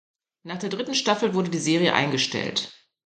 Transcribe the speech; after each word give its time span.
Nach 0.41 0.57
der 0.57 0.71
dritten 0.71 0.95
Staffel 0.95 1.35
wurde 1.35 1.51
die 1.51 1.59
Serie 1.59 1.93
eingestellt. 1.93 2.73